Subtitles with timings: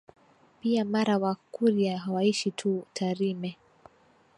[0.61, 3.57] Pia Mara Wakurya hawaishi tu Tarime